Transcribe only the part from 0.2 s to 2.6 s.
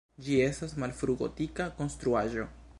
Ĝi estas malfrugotika konstruaĵo.